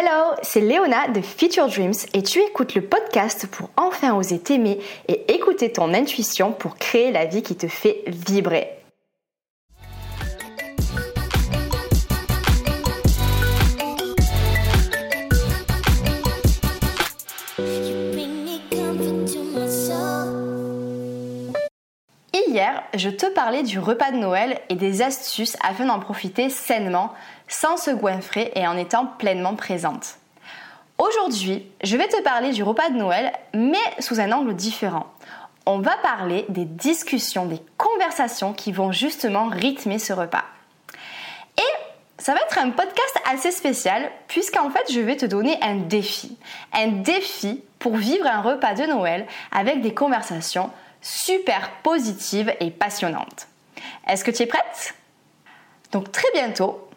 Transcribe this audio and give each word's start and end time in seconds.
Hello, 0.00 0.36
c'est 0.42 0.60
Léona 0.60 1.08
de 1.08 1.20
Future 1.20 1.66
Dreams 1.66 1.92
et 2.14 2.22
tu 2.22 2.38
écoutes 2.38 2.76
le 2.76 2.82
podcast 2.82 3.48
pour 3.50 3.68
enfin 3.76 4.14
oser 4.14 4.38
t'aimer 4.38 4.78
et 5.08 5.34
écouter 5.34 5.72
ton 5.72 5.92
intuition 5.92 6.52
pour 6.52 6.76
créer 6.76 7.10
la 7.10 7.24
vie 7.24 7.42
qui 7.42 7.56
te 7.56 7.66
fait 7.66 8.04
vibrer. 8.06 8.77
Je 22.94 23.10
te 23.10 23.26
parlais 23.26 23.62
du 23.62 23.78
repas 23.78 24.10
de 24.10 24.16
Noël 24.16 24.60
et 24.68 24.74
des 24.74 25.02
astuces 25.02 25.56
afin 25.62 25.86
d'en 25.86 26.00
profiter 26.00 26.50
sainement, 26.50 27.12
sans 27.46 27.76
se 27.76 27.90
goinfrer 27.90 28.52
et 28.54 28.66
en 28.66 28.76
étant 28.76 29.06
pleinement 29.06 29.54
présente. 29.54 30.16
Aujourd'hui, 30.98 31.64
je 31.84 31.96
vais 31.96 32.08
te 32.08 32.20
parler 32.22 32.50
du 32.50 32.62
repas 32.62 32.90
de 32.90 32.96
Noël, 32.96 33.32
mais 33.54 33.76
sous 34.00 34.20
un 34.20 34.32
angle 34.32 34.54
différent. 34.54 35.06
On 35.64 35.78
va 35.78 35.96
parler 36.02 36.44
des 36.48 36.64
discussions, 36.64 37.46
des 37.46 37.60
conversations 37.76 38.52
qui 38.52 38.72
vont 38.72 38.90
justement 38.90 39.48
rythmer 39.48 39.98
ce 39.98 40.12
repas. 40.12 40.44
Et 41.56 41.72
ça 42.18 42.32
va 42.32 42.40
être 42.40 42.58
un 42.58 42.70
podcast 42.70 43.20
assez 43.30 43.52
spécial 43.52 44.10
puisqu'en 44.26 44.70
fait 44.70 44.92
je 44.92 45.00
vais 45.00 45.16
te 45.16 45.26
donner 45.26 45.56
un 45.62 45.76
défi. 45.76 46.36
Un 46.72 46.88
défi 46.88 47.62
pour 47.78 47.96
vivre 47.96 48.26
un 48.26 48.40
repas 48.40 48.74
de 48.74 48.84
Noël 48.84 49.26
avec 49.52 49.82
des 49.82 49.94
conversations 49.94 50.70
super 51.00 51.70
positive 51.82 52.54
et 52.60 52.70
passionnante. 52.70 53.48
Est-ce 54.06 54.24
que 54.24 54.30
tu 54.30 54.42
es 54.42 54.46
prête? 54.46 54.94
Donc 55.92 56.12
très 56.12 56.30
bientôt, 56.32 56.88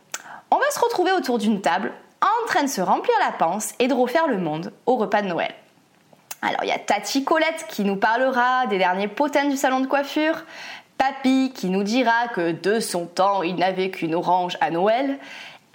on 0.49 0.57
va 0.57 0.69
se 0.71 0.79
retrouver 0.79 1.11
autour 1.11 1.37
d'une 1.37 1.61
table 1.61 1.93
en 2.21 2.47
train 2.47 2.63
de 2.63 2.67
se 2.67 2.81
remplir 2.81 3.15
la 3.19 3.31
panse 3.31 3.73
et 3.79 3.87
de 3.87 3.93
refaire 3.93 4.27
le 4.27 4.37
monde 4.37 4.73
au 4.85 4.95
repas 4.95 5.21
de 5.21 5.27
Noël. 5.27 5.53
Alors 6.41 6.63
il 6.63 6.69
y 6.69 6.73
a 6.73 6.79
Tati 6.79 7.23
Colette 7.23 7.65
qui 7.69 7.83
nous 7.83 7.95
parlera 7.95 8.67
des 8.67 8.77
derniers 8.77 9.07
potins 9.07 9.45
du 9.45 9.57
salon 9.57 9.79
de 9.79 9.87
coiffure, 9.87 10.43
Papy 10.97 11.51
qui 11.53 11.69
nous 11.69 11.83
dira 11.83 12.27
que 12.29 12.51
de 12.51 12.79
son 12.79 13.05
temps 13.05 13.43
il 13.43 13.55
n'avait 13.55 13.91
qu'une 13.91 14.15
orange 14.15 14.57
à 14.61 14.71
Noël, 14.71 15.19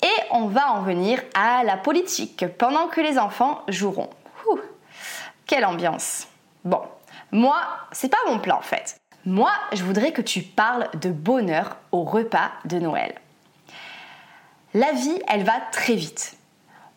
et 0.03 0.23
on 0.31 0.47
va 0.47 0.73
en 0.73 0.83
venir 0.83 1.23
à 1.35 1.65
la 1.65 1.77
politique 1.77 2.45
pendant 2.59 2.89
que 2.89 3.01
les 3.01 3.19
enfants 3.19 3.63
joueront. 3.69 4.11
quelle 5.47 5.65
ambiance 5.65 6.27
Bon, 6.65 6.83
moi, 7.33 7.61
c'est 7.93 8.09
pas 8.09 8.19
mon 8.27 8.39
plan 8.39 8.59
en 8.59 8.63
fait. 8.63 8.97
Moi, 9.25 9.51
je 9.73 9.83
voudrais 9.83 10.13
que 10.13 10.23
tu 10.23 10.43
parles 10.43 10.89
de 11.01 11.11
bonheur 11.11 11.77
au 11.91 12.05
repas 12.05 12.51
de 12.65 12.79
Noël. 12.79 13.15
La 14.75 14.93
vie, 14.93 15.21
elle 15.27 15.43
va 15.43 15.61
très 15.73 15.95
vite. 15.95 16.37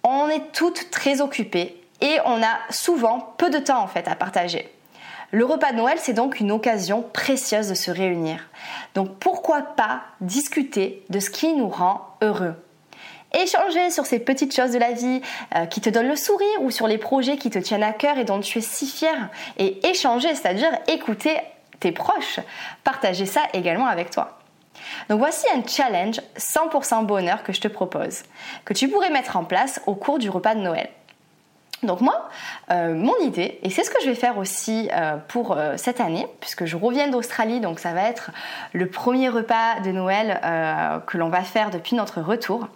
On 0.03 0.27
est 0.29 0.51
toutes 0.53 0.91
très 0.91 1.21
occupées 1.21 1.81
et 2.01 2.17
on 2.25 2.41
a 2.43 2.59
souvent 2.69 3.33
peu 3.37 3.49
de 3.49 3.57
temps 3.57 3.81
en 3.81 3.87
fait 3.87 4.07
à 4.07 4.15
partager. 4.15 4.71
Le 5.31 5.45
repas 5.45 5.71
de 5.71 5.77
Noël, 5.77 5.97
c'est 5.99 6.13
donc 6.13 6.39
une 6.39 6.51
occasion 6.51 7.01
précieuse 7.01 7.69
de 7.69 7.75
se 7.75 7.91
réunir. 7.91 8.47
Donc 8.95 9.17
pourquoi 9.19 9.61
pas 9.61 10.01
discuter 10.21 11.03
de 11.09 11.19
ce 11.19 11.29
qui 11.29 11.53
nous 11.53 11.69
rend 11.69 12.15
heureux? 12.21 12.55
Échanger 13.33 13.89
sur 13.89 14.05
ces 14.05 14.19
petites 14.19 14.55
choses 14.55 14.71
de 14.71 14.79
la 14.79 14.91
vie 14.91 15.21
euh, 15.55 15.65
qui 15.65 15.81
te 15.81 15.89
donnent 15.89 16.07
le 16.07 16.15
sourire 16.15 16.61
ou 16.61 16.71
sur 16.71 16.87
les 16.87 16.97
projets 16.97 17.37
qui 17.37 17.49
te 17.49 17.59
tiennent 17.59 17.83
à 17.83 17.93
cœur 17.93 18.17
et 18.17 18.23
dont 18.23 18.39
tu 18.39 18.59
es 18.59 18.61
si 18.61 18.87
fier. 18.87 19.29
Et 19.57 19.85
échanger, 19.87 20.33
c'est-à-dire 20.35 20.71
écouter 20.87 21.37
tes 21.79 21.91
proches, 21.91 22.39
partager 22.83 23.25
ça 23.25 23.41
également 23.53 23.87
avec 23.87 24.09
toi. 24.09 24.39
Donc 25.09 25.19
voici 25.19 25.45
un 25.53 25.61
challenge 25.65 26.21
100% 26.37 27.05
bonheur 27.05 27.43
que 27.43 27.53
je 27.53 27.61
te 27.61 27.67
propose, 27.67 28.23
que 28.65 28.73
tu 28.73 28.87
pourrais 28.87 29.09
mettre 29.09 29.37
en 29.37 29.43
place 29.43 29.81
au 29.87 29.95
cours 29.95 30.19
du 30.19 30.29
repas 30.29 30.55
de 30.55 30.61
Noël. 30.61 30.89
Donc 31.83 32.01
moi, 32.01 32.27
euh, 32.71 32.93
mon 32.93 33.17
idée, 33.19 33.57
et 33.63 33.69
c'est 33.69 33.85
ce 33.85 33.89
que 33.89 34.01
je 34.01 34.09
vais 34.09 34.15
faire 34.15 34.37
aussi 34.37 34.89
euh, 34.91 35.15
pour 35.29 35.57
cette 35.77 36.01
année, 36.01 36.27
puisque 36.41 36.65
je 36.65 36.75
reviens 36.75 37.07
d'Australie, 37.07 37.61
donc 37.61 37.79
ça 37.79 37.93
va 37.93 38.03
être 38.03 38.31
le 38.73 38.89
premier 38.89 39.29
repas 39.29 39.79
de 39.79 39.91
Noël 39.91 40.41
que 41.07 41.17
l'on 41.17 41.29
va 41.29 41.41
faire 41.41 41.69
depuis 41.69 41.95
notre 41.95 42.21
retour. 42.21 42.67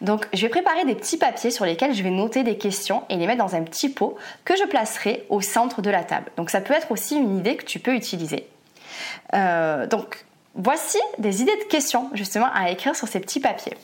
Donc 0.00 0.26
je 0.32 0.42
vais 0.42 0.48
préparer 0.48 0.84
des 0.84 0.94
petits 0.94 1.16
papiers 1.16 1.50
sur 1.50 1.64
lesquels 1.64 1.94
je 1.94 2.02
vais 2.02 2.10
noter 2.10 2.42
des 2.42 2.58
questions 2.58 3.04
et 3.08 3.16
les 3.16 3.26
mettre 3.26 3.44
dans 3.44 3.54
un 3.54 3.62
petit 3.62 3.88
pot 3.88 4.16
que 4.44 4.56
je 4.56 4.64
placerai 4.64 5.24
au 5.28 5.40
centre 5.40 5.82
de 5.82 5.90
la 5.90 6.04
table. 6.04 6.30
Donc 6.36 6.50
ça 6.50 6.60
peut 6.60 6.74
être 6.74 6.90
aussi 6.90 7.16
une 7.16 7.38
idée 7.38 7.56
que 7.56 7.64
tu 7.64 7.78
peux 7.78 7.94
utiliser. 7.94 8.46
donc 9.32 10.24
voici 10.54 10.98
des 11.18 11.42
idées 11.42 11.56
de 11.56 11.68
questions 11.68 12.10
justement 12.14 12.48
à 12.54 12.70
écrire 12.70 12.94
sur 12.94 13.08
ces 13.08 13.20
petits 13.20 13.40
papiers. 13.40 13.76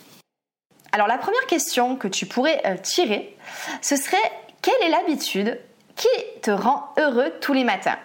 Alors 0.93 1.06
la 1.06 1.19
première 1.19 1.47
question 1.47 1.97
que 1.97 2.09
tu 2.09 2.27
pourrais 2.27 2.60
tirer, 2.82 3.37
ce 3.81 3.97
serait 3.97 4.16
quelle 4.62 4.82
est 4.82 4.91
l'habitude 4.91 5.59
qui 5.97 6.09
te 6.42 6.50
rend 6.50 6.92
heureux 6.98 7.32
tous 7.41 7.53
les 7.53 7.65
matins? 7.65 7.98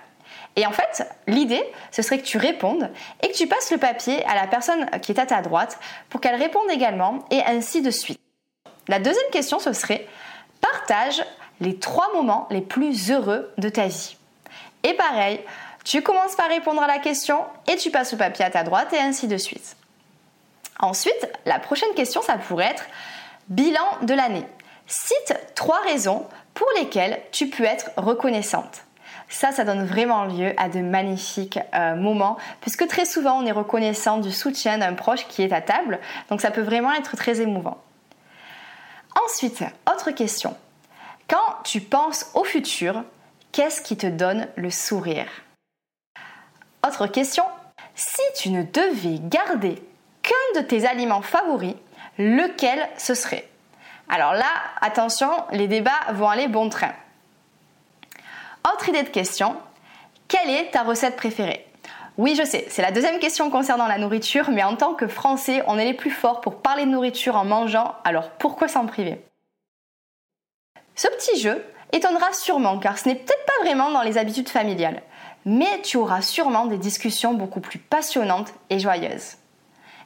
Et 0.55 0.65
en 0.65 0.71
fait, 0.71 1.05
l'idée, 1.27 1.63
ce 1.91 2.01
serait 2.01 2.19
que 2.19 2.25
tu 2.25 2.37
répondes 2.37 2.89
et 3.21 3.27
que 3.27 3.35
tu 3.35 3.47
passes 3.47 3.71
le 3.71 3.77
papier 3.77 4.25
à 4.25 4.35
la 4.35 4.47
personne 4.47 4.89
qui 5.01 5.11
est 5.11 5.19
à 5.19 5.25
ta 5.25 5.41
droite 5.41 5.77
pour 6.09 6.21
qu'elle 6.21 6.35
réponde 6.35 6.69
également 6.71 7.25
et 7.29 7.41
ainsi 7.43 7.81
de 7.81 7.91
suite. 7.91 8.21
La 8.87 8.99
deuxième 8.99 9.29
question, 9.31 9.59
ce 9.59 9.73
serait 9.73 10.07
partage 10.61 11.23
les 11.59 11.77
trois 11.77 12.11
moments 12.13 12.47
les 12.51 12.61
plus 12.61 13.11
heureux 13.11 13.51
de 13.57 13.69
ta 13.69 13.87
vie. 13.87 14.17
Et 14.83 14.93
pareil, 14.93 15.41
tu 15.83 16.01
commences 16.01 16.35
par 16.35 16.47
répondre 16.47 16.81
à 16.81 16.87
la 16.87 16.99
question 16.99 17.43
et 17.67 17.75
tu 17.75 17.91
passes 17.91 18.13
le 18.13 18.17
papier 18.17 18.45
à 18.45 18.49
ta 18.49 18.63
droite 18.63 18.93
et 18.93 18.99
ainsi 18.99 19.27
de 19.27 19.37
suite. 19.37 19.75
Ensuite, 20.79 21.29
la 21.45 21.59
prochaine 21.59 21.93
question, 21.95 22.21
ça 22.21 22.37
pourrait 22.37 22.65
être 22.71 22.85
bilan 23.49 23.85
de 24.03 24.13
l'année. 24.13 24.45
Cite 24.87 25.35
trois 25.55 25.79
raisons 25.81 26.25
pour 26.53 26.67
lesquelles 26.77 27.21
tu 27.31 27.49
peux 27.49 27.63
être 27.63 27.89
reconnaissante. 27.97 28.84
Ça, 29.27 29.51
ça 29.51 29.63
donne 29.63 29.85
vraiment 29.85 30.25
lieu 30.25 30.53
à 30.57 30.69
de 30.69 30.79
magnifiques 30.79 31.59
euh, 31.73 31.95
moments, 31.95 32.37
puisque 32.61 32.87
très 32.87 33.05
souvent 33.05 33.39
on 33.39 33.45
est 33.45 33.51
reconnaissant 33.51 34.17
du 34.17 34.31
soutien 34.31 34.77
d'un 34.77 34.93
proche 34.93 35.27
qui 35.27 35.41
est 35.41 35.51
à 35.51 35.61
table, 35.61 35.99
donc 36.29 36.41
ça 36.41 36.51
peut 36.51 36.61
vraiment 36.61 36.93
être 36.93 37.15
très 37.15 37.41
émouvant. 37.41 37.77
Ensuite, 39.25 39.63
autre 39.91 40.11
question. 40.11 40.55
Quand 41.27 41.63
tu 41.63 41.81
penses 41.81 42.29
au 42.35 42.43
futur, 42.43 43.03
qu'est-ce 43.51 43.81
qui 43.81 43.97
te 43.97 44.07
donne 44.07 44.47
le 44.55 44.69
sourire? 44.69 45.27
Autre 46.85 47.07
question. 47.07 47.45
Si 47.95 48.21
tu 48.37 48.49
ne 48.49 48.61
devais 48.61 49.19
garder 49.19 49.81
qu'un 50.21 50.61
de 50.61 50.65
tes 50.65 50.85
aliments 50.85 51.21
favoris, 51.21 51.75
lequel 52.19 52.87
ce 52.97 53.15
serait? 53.15 53.49
Alors 54.09 54.33
là, 54.33 54.51
attention, 54.81 55.31
les 55.51 55.67
débats 55.67 55.91
vont 56.13 56.29
aller 56.29 56.47
bon 56.47 56.69
train. 56.69 56.93
Autre 58.73 58.89
idée 58.89 59.03
de 59.03 59.09
question, 59.09 59.55
quelle 60.27 60.49
est 60.49 60.71
ta 60.71 60.81
recette 60.81 61.15
préférée? 61.15 61.67
Oui, 62.17 62.35
je 62.35 62.43
sais, 62.43 62.65
c'est 62.67 62.81
la 62.81 62.91
deuxième 62.91 63.19
question 63.19 63.51
concernant 63.51 63.85
la 63.85 63.99
nourriture, 63.99 64.49
mais 64.49 64.63
en 64.63 64.75
tant 64.75 64.95
que 64.95 65.07
Français, 65.07 65.61
on 65.67 65.77
est 65.77 65.85
les 65.85 65.93
plus 65.93 66.09
forts 66.09 66.41
pour 66.41 66.61
parler 66.61 66.85
de 66.85 66.89
nourriture 66.89 67.35
en 67.35 67.45
mangeant, 67.45 67.93
alors 68.03 68.31
pourquoi 68.31 68.67
s'en 68.67 68.87
priver? 68.87 69.23
Ce 70.95 71.07
petit 71.09 71.39
jeu 71.39 71.63
étonnera 71.91 72.33
sûrement 72.33 72.79
car 72.79 72.97
ce 72.97 73.07
n'est 73.07 73.15
peut-être 73.15 73.45
pas 73.45 73.63
vraiment 73.63 73.91
dans 73.91 74.01
les 74.01 74.17
habitudes 74.17 74.49
familiales, 74.49 75.03
mais 75.45 75.81
tu 75.83 75.97
auras 75.97 76.21
sûrement 76.21 76.65
des 76.65 76.77
discussions 76.79 77.35
beaucoup 77.35 77.59
plus 77.59 77.77
passionnantes 77.77 78.51
et 78.71 78.79
joyeuses. 78.79 79.35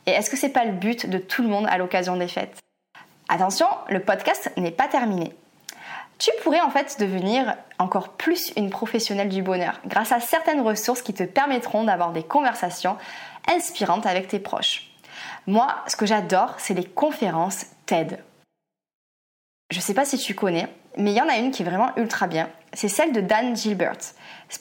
Et 0.06 0.12
est-ce 0.12 0.30
que 0.30 0.38
c'est 0.38 0.50
pas 0.50 0.66
le 0.66 0.74
but 0.74 1.10
de 1.10 1.18
tout 1.18 1.44
le 1.44 1.48
monde 1.48 1.68
à 1.70 1.78
l'occasion 1.78 2.18
des 2.18 2.28
fêtes? 2.28 2.58
Attention, 3.30 3.68
le 3.88 4.02
podcast 4.02 4.52
n'est 4.58 4.72
pas 4.72 4.90
terminé. 4.90 5.34
Tu 6.20 6.32
pourrais 6.44 6.60
en 6.60 6.70
fait 6.70 7.00
devenir 7.00 7.56
encore 7.80 8.10
plus 8.10 8.52
une 8.58 8.70
professionnelle 8.70 9.30
du 9.30 9.42
bonheur 9.42 9.80
grâce 9.86 10.12
à 10.12 10.20
certaines 10.20 10.60
ressources 10.60 11.02
qui 11.02 11.14
te 11.14 11.24
permettront 11.24 11.86
d'avoir 11.86 12.12
des 12.12 12.24
conversations 12.24 12.98
inspirantes 13.48 14.06
avec 14.06 14.28
tes 14.28 14.40
proches. 14.40 14.92
Moi, 15.48 15.74
ce 15.88 15.96
que 15.96 16.06
j'adore, 16.06 16.56
c'est 16.58 16.74
les 16.74 16.84
conférences 16.84 17.68
TED. 17.86 18.22
Je 19.72 19.78
ne 19.78 19.82
sais 19.82 19.94
pas 19.94 20.04
si 20.04 20.18
tu 20.18 20.36
connais, 20.36 20.68
mais 20.98 21.12
il 21.12 21.18
y 21.18 21.22
en 21.22 21.30
a 21.30 21.38
une 21.38 21.52
qui 21.52 21.62
est 21.62 21.66
vraiment 21.66 21.96
ultra 21.96 22.28
bien. 22.28 22.50
C'est 22.74 22.90
celle 22.90 23.14
de 23.14 23.22
Dan 23.22 23.56
Gilbert, 23.56 23.98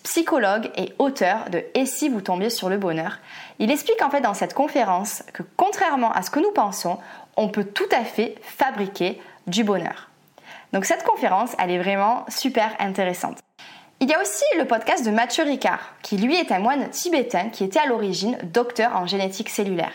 psychologue 0.05 0.71
et 0.77 0.95
auteur 0.99 1.51
de 1.51 1.65
Et 1.75 1.87
si 1.87 2.09
vous 2.09 2.21
tombiez 2.21 2.51
sur 2.51 2.69
le 2.69 2.79
bonheur? 2.79 3.19
Il 3.59 3.73
explique 3.73 4.03
en 4.03 4.11
fait 4.11 4.21
dans 4.21 4.35
cette 4.35 4.55
conférence 4.55 5.25
que 5.33 5.43
contrairement 5.57 6.13
à 6.13 6.23
ce 6.23 6.31
que 6.31 6.41
nous 6.41 6.53
pensons, 6.53 6.99
on 7.37 7.49
peut 7.49 7.65
tout 7.65 7.89
à 7.91 8.05
fait 8.05 8.37
fabriquer 8.43 9.21
du 9.47 9.65
bonheur. 9.65 10.08
Donc 10.73 10.85
cette 10.85 11.05
conférence, 11.05 11.55
elle 11.59 11.71
est 11.71 11.79
vraiment 11.79 12.25
super 12.29 12.75
intéressante. 12.79 13.39
Il 14.01 14.09
y 14.09 14.15
a 14.15 14.21
aussi 14.21 14.45
le 14.57 14.65
podcast 14.65 15.05
de 15.05 15.11
Mathieu 15.11 15.43
Ricard, 15.43 15.95
qui 16.03 16.19
lui 16.19 16.37
est 16.37 16.53
un 16.53 16.61
moine 16.61 16.89
tibétain 16.91 17.49
qui 17.49 17.65
était 17.65 17.81
à 17.81 17.87
l'origine 17.87 18.39
docteur 18.45 18.95
en 18.95 19.07
génétique 19.07 19.49
cellulaire. 19.49 19.91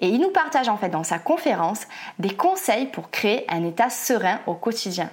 Et 0.00 0.08
il 0.08 0.20
nous 0.20 0.30
partage 0.30 0.68
en 0.68 0.76
fait 0.76 0.88
dans 0.88 1.04
sa 1.04 1.20
conférence 1.20 1.86
des 2.18 2.34
conseils 2.34 2.86
pour 2.86 3.10
créer 3.10 3.46
un 3.48 3.64
état 3.64 3.90
serein 3.90 4.40
au 4.46 4.54
quotidien. 4.54 5.08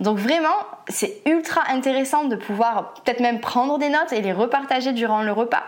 Donc 0.00 0.16
vraiment, 0.16 0.56
c'est 0.88 1.20
ultra 1.26 1.62
intéressant 1.68 2.24
de 2.24 2.36
pouvoir 2.36 2.94
peut-être 2.94 3.20
même 3.20 3.40
prendre 3.40 3.78
des 3.78 3.90
notes 3.90 4.12
et 4.12 4.22
les 4.22 4.32
repartager 4.32 4.92
durant 4.92 5.22
le 5.22 5.32
repas. 5.32 5.64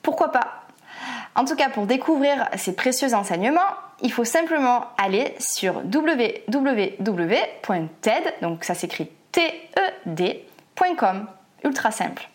Pourquoi 0.00 0.32
pas? 0.32 0.63
En 1.36 1.44
tout 1.44 1.56
cas, 1.56 1.68
pour 1.68 1.86
découvrir 1.86 2.48
ces 2.56 2.74
précieux 2.76 3.12
enseignements, 3.14 3.60
il 4.02 4.12
faut 4.12 4.24
simplement 4.24 4.84
aller 4.98 5.34
sur 5.40 5.82
www.ted, 5.92 6.50
donc 8.40 8.64
ça 8.64 8.74
s'écrit 8.74 9.10
T-E-D.com, 9.32 11.26
ultra 11.64 11.90
simple. 11.90 12.28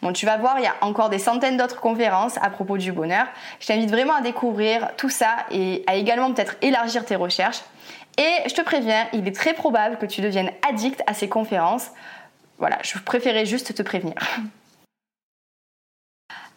Bon, 0.00 0.12
tu 0.12 0.26
vas 0.26 0.36
voir, 0.36 0.58
il 0.58 0.64
y 0.64 0.66
a 0.66 0.74
encore 0.80 1.10
des 1.10 1.18
centaines 1.18 1.56
d'autres 1.56 1.80
conférences 1.80 2.36
à 2.42 2.50
propos 2.50 2.76
du 2.76 2.90
bonheur. 2.90 3.26
Je 3.60 3.66
t'invite 3.66 3.90
vraiment 3.90 4.14
à 4.14 4.20
découvrir 4.20 4.90
tout 4.96 5.10
ça 5.10 5.46
et 5.50 5.84
à 5.86 5.94
également 5.94 6.32
peut-être 6.32 6.56
élargir 6.62 7.04
tes 7.04 7.16
recherches. 7.16 7.62
Et 8.18 8.48
je 8.48 8.54
te 8.54 8.62
préviens, 8.62 9.06
il 9.12 9.26
est 9.28 9.34
très 9.34 9.54
probable 9.54 9.98
que 9.98 10.06
tu 10.06 10.20
deviennes 10.20 10.50
addict 10.68 11.02
à 11.06 11.14
ces 11.14 11.28
conférences. 11.28 11.88
Voilà, 12.58 12.78
je 12.82 12.98
préférais 12.98 13.46
juste 13.46 13.74
te 13.74 13.82
prévenir. 13.82 14.14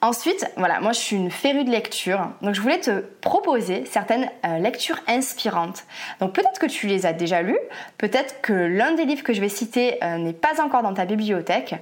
Ensuite, 0.05 0.45
voilà, 0.55 0.81
moi 0.81 0.91
je 0.91 0.99
suis 0.99 1.15
une 1.15 1.31
férue 1.31 1.63
de 1.63 1.71
lecture, 1.71 2.29
donc 2.43 2.53
je 2.53 2.61
voulais 2.61 2.79
te 2.79 2.99
proposer 3.21 3.85
certaines 3.85 4.29
euh, 4.45 4.59
lectures 4.59 4.99
inspirantes. 5.07 5.83
Donc 6.19 6.33
peut-être 6.33 6.59
que 6.59 6.67
tu 6.67 6.85
les 6.85 7.07
as 7.07 7.13
déjà 7.13 7.41
lues, 7.41 7.57
peut-être 7.97 8.39
que 8.41 8.53
l'un 8.53 8.91
des 8.91 9.05
livres 9.05 9.23
que 9.23 9.33
je 9.33 9.41
vais 9.41 9.49
citer 9.49 9.97
euh, 10.03 10.17
n'est 10.17 10.33
pas 10.33 10.61
encore 10.63 10.83
dans 10.83 10.93
ta 10.93 11.05
bibliothèque. 11.05 11.73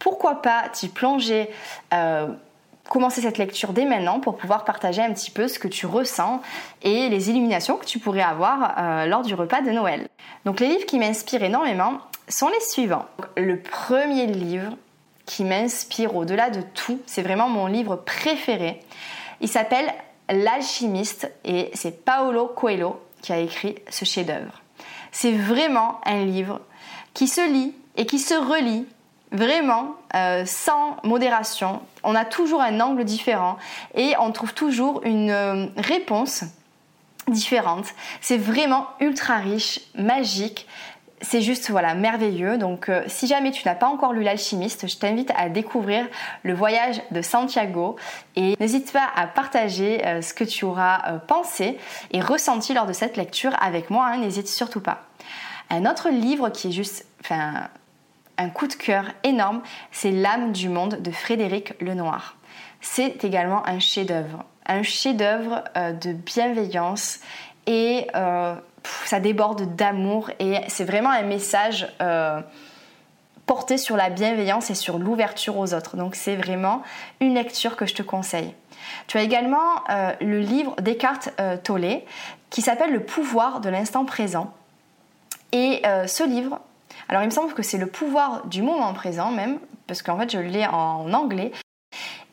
Pourquoi 0.00 0.42
pas 0.42 0.64
t'y 0.72 0.88
plonger 0.88 1.50
euh, 1.94 2.26
commencer 2.88 3.20
cette 3.20 3.38
lecture 3.38 3.72
dès 3.72 3.84
maintenant 3.84 4.18
pour 4.18 4.38
pouvoir 4.38 4.64
partager 4.64 5.00
un 5.00 5.12
petit 5.12 5.30
peu 5.30 5.46
ce 5.46 5.60
que 5.60 5.68
tu 5.68 5.86
ressens 5.86 6.42
et 6.82 7.08
les 7.08 7.30
illuminations 7.30 7.76
que 7.76 7.84
tu 7.84 8.00
pourrais 8.00 8.22
avoir 8.22 9.06
lors 9.06 9.22
du 9.22 9.34
repas 9.34 9.60
de 9.60 9.70
Noël. 9.70 10.08
Donc 10.46 10.58
les 10.58 10.66
livres 10.66 10.86
qui 10.86 10.98
m'inspirent 10.98 11.44
énormément 11.44 11.98
sont 12.26 12.48
les 12.48 12.60
suivants. 12.60 13.04
Le 13.36 13.60
premier 13.60 14.26
livre 14.26 14.72
qui 15.28 15.44
m'inspire 15.44 16.16
au-delà 16.16 16.48
de 16.48 16.62
tout. 16.62 17.00
C'est 17.04 17.20
vraiment 17.20 17.50
mon 17.50 17.66
livre 17.66 17.96
préféré. 17.96 18.80
Il 19.42 19.48
s'appelle 19.48 19.92
L'alchimiste 20.30 21.30
et 21.44 21.70
c'est 21.74 22.04
Paolo 22.04 22.46
Coelho 22.46 22.98
qui 23.20 23.32
a 23.32 23.38
écrit 23.38 23.76
ce 23.90 24.04
chef-d'œuvre. 24.04 24.62
C'est 25.12 25.32
vraiment 25.32 26.00
un 26.04 26.24
livre 26.24 26.60
qui 27.12 27.28
se 27.28 27.46
lit 27.46 27.74
et 27.96 28.06
qui 28.06 28.18
se 28.18 28.34
relit 28.34 28.86
vraiment 29.30 29.96
euh, 30.14 30.44
sans 30.46 30.96
modération. 31.04 31.82
On 32.04 32.14
a 32.14 32.24
toujours 32.24 32.62
un 32.62 32.80
angle 32.80 33.04
différent 33.04 33.58
et 33.94 34.14
on 34.20 34.32
trouve 34.32 34.54
toujours 34.54 35.02
une 35.04 35.30
euh, 35.30 35.66
réponse 35.76 36.44
différente. 37.26 37.86
C'est 38.22 38.38
vraiment 38.38 38.86
ultra 39.00 39.36
riche, 39.36 39.80
magique 39.94 40.66
c'est 41.20 41.42
juste 41.42 41.70
voilà 41.70 41.94
merveilleux. 41.94 42.58
Donc 42.58 42.88
euh, 42.88 43.02
si 43.06 43.26
jamais 43.26 43.50
tu 43.50 43.66
n'as 43.66 43.74
pas 43.74 43.86
encore 43.86 44.12
lu 44.12 44.22
l'alchimiste, 44.22 44.88
je 44.88 44.96
t'invite 44.96 45.32
à 45.36 45.48
découvrir 45.48 46.06
le 46.42 46.54
voyage 46.54 47.00
de 47.10 47.22
Santiago 47.22 47.96
et 48.36 48.56
n'hésite 48.60 48.92
pas 48.92 49.08
à 49.14 49.26
partager 49.26 50.06
euh, 50.06 50.22
ce 50.22 50.34
que 50.34 50.44
tu 50.44 50.64
auras 50.64 51.02
euh, 51.08 51.18
pensé 51.18 51.78
et 52.12 52.20
ressenti 52.20 52.74
lors 52.74 52.86
de 52.86 52.92
cette 52.92 53.16
lecture 53.16 53.52
avec 53.60 53.90
moi, 53.90 54.06
hein, 54.06 54.18
n'hésite 54.18 54.48
surtout 54.48 54.80
pas. 54.80 55.02
Un 55.70 55.86
autre 55.86 56.08
livre 56.08 56.48
qui 56.50 56.68
est 56.68 56.72
juste 56.72 57.06
enfin 57.20 57.68
un 58.38 58.50
coup 58.50 58.68
de 58.68 58.74
cœur 58.74 59.04
énorme, 59.24 59.62
c'est 59.90 60.12
L'âme 60.12 60.52
du 60.52 60.68
monde 60.68 61.02
de 61.02 61.10
Frédéric 61.10 61.74
Lenoir. 61.80 62.36
C'est 62.80 63.24
également 63.24 63.66
un 63.66 63.80
chef-d'œuvre, 63.80 64.44
un 64.64 64.84
chef-d'œuvre 64.84 65.64
de 65.74 66.12
bienveillance 66.12 67.18
et 67.66 68.06
ça 69.08 69.20
déborde 69.20 69.74
d'amour 69.74 70.30
et 70.38 70.58
c'est 70.68 70.84
vraiment 70.84 71.08
un 71.08 71.22
message 71.22 71.88
euh, 72.02 72.42
porté 73.46 73.78
sur 73.78 73.96
la 73.96 74.10
bienveillance 74.10 74.68
et 74.68 74.74
sur 74.74 74.98
l'ouverture 74.98 75.56
aux 75.56 75.72
autres. 75.72 75.96
Donc 75.96 76.14
c'est 76.14 76.36
vraiment 76.36 76.82
une 77.20 77.32
lecture 77.32 77.76
que 77.76 77.86
je 77.86 77.94
te 77.94 78.02
conseille. 78.02 78.52
Tu 79.06 79.16
as 79.16 79.22
également 79.22 79.82
euh, 79.88 80.12
le 80.20 80.40
livre 80.40 80.76
d'Eckhart 80.82 81.20
euh, 81.40 81.56
Tolle 81.56 82.02
qui 82.50 82.60
s'appelle 82.60 82.92
Le 82.92 83.02
pouvoir 83.02 83.60
de 83.60 83.70
l'instant 83.70 84.04
présent. 84.04 84.52
Et 85.52 85.80
ce 86.06 86.28
livre, 86.28 86.60
alors 87.08 87.22
il 87.22 87.24
me 87.24 87.30
semble 87.30 87.54
que 87.54 87.62
c'est 87.62 87.78
le 87.78 87.86
pouvoir 87.86 88.46
du 88.46 88.60
moment 88.60 88.92
présent 88.92 89.30
même, 89.30 89.58
parce 89.86 90.02
qu'en 90.02 90.18
fait 90.18 90.30
je 90.30 90.38
lis 90.38 90.66
en 90.66 91.10
anglais, 91.14 91.52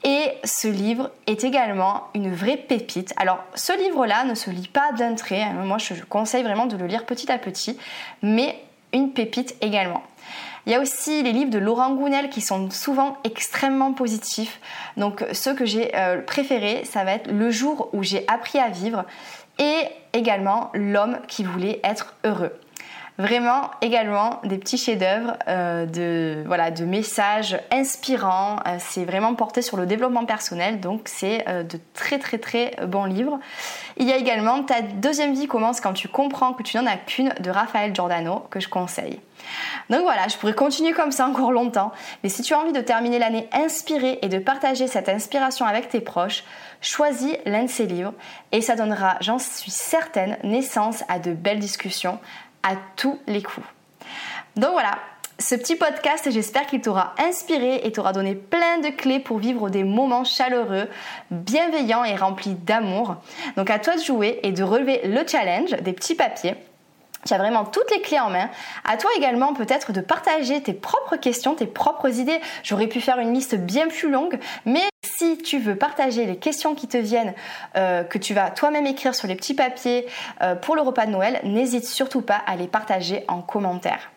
et 0.06 0.38
ce 0.44 0.68
livre 0.68 1.10
est 1.25 1.44
également 1.44 2.04
une 2.13 2.34
vraie 2.34 2.57
pépite. 2.57 3.13
Alors 3.18 3.44
ce 3.56 3.78
livre-là 3.78 4.24
ne 4.24 4.36
se 4.36 4.52
lit 4.52 4.68
pas 4.68 4.92
d'un 4.94 5.16
trait, 5.16 5.42
hein. 5.42 5.63
moi 5.66 5.80
je 5.80 5.96
conseille 6.07 6.44
vraiment 6.44 6.68
de 6.68 6.78
le 6.78 6.86
lire 6.86 7.06
petit 7.06 7.30
à 7.31 7.40
petit, 7.40 7.78
mais 8.22 8.62
une 8.94 9.12
pépite 9.12 9.56
également. 9.62 10.04
Il 10.68 10.72
y 10.72 10.75
a 10.75 10.80
aussi 10.80 11.22
les 11.24 11.31
livres 11.31 11.50
de 11.50 11.57
Laurent 11.57 11.94
Gounel 11.94 12.30
qui 12.30 12.42
sont 12.42 12.69
souvent 12.69 13.18
extrêmement 13.24 13.94
positifs. 13.94 14.60
Donc 14.96 15.25
ceux 15.34 15.54
que 15.54 15.66
j'ai 15.66 15.96
euh, 15.96 16.22
préférés, 16.22 16.86
ça 16.86 17.04
va 17.04 17.13
être 17.13 17.30
Le 17.31 17.50
jour 17.50 17.90
où 17.94 18.04
j'ai 18.04 18.28
appris 18.28 18.60
à 18.60 18.69
vivre 18.69 19.06
et 19.60 19.81
également 20.13 20.72
L'homme 20.74 21.18
qui 21.28 21.44
voulait 21.44 21.80
être 21.84 22.16
heureux. 22.24 22.54
Vraiment 23.17 23.71
également 23.81 24.41
des 24.44 24.57
petits 24.57 24.77
chefs-d'œuvre 24.77 25.38
euh, 25.47 25.85
de 25.85 26.44
voilà 26.45 26.69
de 26.69 26.83
messages 26.83 27.57
inspirants. 27.71 28.57
Euh, 28.67 28.75
c'est 28.79 29.06
vraiment 29.06 29.35
porté 29.35 29.62
sur 29.62 29.77
le 29.77 29.85
développement 29.85 30.25
personnel, 30.25 30.81
donc 30.81 31.03
c'est 31.06 31.47
euh, 31.47 31.63
de 31.63 31.79
très 31.94 32.19
très 32.19 32.39
très 32.39 32.75
bons 32.85 33.06
livres. 33.06 33.39
Il 33.95 34.06
y 34.06 34.12
a 34.12 34.17
également 34.17 34.63
Ta 34.63 34.81
deuxième 34.81 35.33
vie 35.33 35.47
commence 35.47 35.79
quand 35.79 35.94
tu 35.94 36.09
comprends 36.09 36.51
que 36.51 36.63
tu 36.63 36.75
n'en 36.75 36.85
as 36.85 36.97
qu'une 36.97 37.33
de 37.39 37.50
Raphaël 37.50 37.95
Giordano 37.95 38.44
que 38.50 38.59
je 38.59 38.67
conseille. 38.67 39.21
Donc 39.89 40.01
voilà, 40.01 40.27
je 40.27 40.38
pourrais 40.38 40.53
continuer 40.53 40.91
comme 40.91 41.11
ça 41.11 41.27
encore 41.27 41.51
longtemps, 41.51 41.91
mais 42.23 42.29
si 42.29 42.41
tu 42.41 42.53
as 42.53 42.59
envie 42.59 42.73
de 42.73 42.81
terminer 42.81 43.19
l'année 43.19 43.47
inspirée 43.53 44.19
et 44.23 44.27
de 44.27 44.39
partager 44.39 44.88
cette 44.88 45.07
inspiration 45.07 45.65
avec 45.65 45.88
tes 45.88 46.01
proches, 46.01 46.44
choisis 46.81 47.35
l'un 47.45 47.63
de 47.63 47.69
ces 47.69 47.85
livres 47.85 48.13
et 48.51 48.61
ça 48.61 48.75
donnera, 48.75 49.18
j'en 49.21 49.39
suis 49.39 49.71
certaine, 49.71 50.38
naissance 50.44 51.03
à 51.07 51.19
de 51.19 51.31
belles 51.31 51.59
discussions 51.59 52.19
à 52.67 52.75
tous 52.95 53.19
les 53.27 53.41
coups. 53.41 53.65
Donc 54.56 54.71
voilà, 54.71 54.97
ce 55.38 55.53
petit 55.56 55.75
podcast, 55.75 56.29
j'espère 56.31 56.65
qu'il 56.65 56.81
t'aura 56.81 57.13
inspiré 57.17 57.81
et 57.83 57.91
t'aura 57.91 58.13
donné 58.13 58.35
plein 58.35 58.79
de 58.79 58.89
clés 58.89 59.19
pour 59.19 59.38
vivre 59.38 59.69
des 59.69 59.83
moments 59.83 60.23
chaleureux, 60.23 60.88
bienveillants 61.29 62.06
et 62.06 62.15
remplis 62.15 62.56
d'amour. 62.56 63.17
Donc 63.57 63.69
à 63.69 63.79
toi 63.79 63.95
de 63.95 64.01
jouer 64.01 64.39
et 64.44 64.53
de 64.53 64.63
relever 64.63 65.01
le 65.06 65.27
challenge 65.27 65.71
des 65.71 65.94
petits 65.94 66.15
papiers. 66.15 66.56
Tu 67.27 67.33
as 67.33 67.38
vraiment 67.39 67.66
toutes 67.66 67.89
les 67.89 68.01
clés 68.01 68.19
en 68.19 68.30
main. 68.30 68.50
À 68.83 68.98
toi 68.98 69.10
également 69.18 69.54
peut-être 69.54 69.92
de 69.92 70.01
partager 70.01 70.62
tes 70.62 70.74
propres 70.74 71.16
questions, 71.16 71.56
tes 71.56 71.66
propres 71.66 72.19
idées. 72.19 72.39
J'aurais 72.63 72.86
pu 72.88 73.01
faire 73.01 73.18
une 73.18 73.33
liste 73.33 73.56
bien 73.56 73.88
plus 73.88 74.12
longue, 74.12 74.38
mais 74.66 74.83
si 75.04 75.38
tu 75.39 75.57
veux 75.57 75.75
partager 75.75 76.25
les 76.25 76.38
questions 76.38 76.75
qui 76.75 76.88
te 76.88 76.98
viennent, 76.98 77.33
euh, 77.77 78.04
que 78.04 78.19
tu 78.19 78.36
vas 78.36 78.51
toi-même 78.51 78.86
écrire 78.86 79.16
sur 79.16 79.27
les 79.27 79.36
petits 79.36 79.56
papiers 79.56 80.06
euh, 80.42 80.54
pour 80.54 80.75
le 80.75 80.81
repas 80.81 81.07
de 81.07 81.12
Noël, 81.12 81.39
n'hésite 81.44 81.86
surtout 81.86 82.22
pas 82.22 82.42
à 82.45 82.56
les 82.56 82.68
partager 82.68 83.24
en 83.28 83.42
commentaire. 83.42 84.12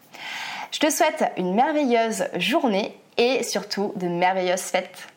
Je 0.70 0.78
te 0.78 0.90
souhaite 0.90 1.32
une 1.38 1.54
merveilleuse 1.54 2.25
journée 2.37 2.94
et 3.16 3.42
surtout 3.42 3.92
de 3.97 4.06
merveilleuses 4.06 4.61
fêtes. 4.61 5.09